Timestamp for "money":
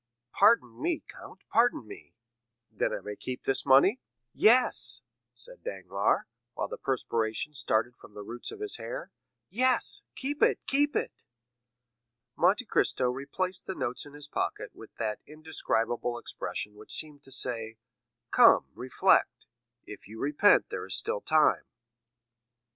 3.67-4.01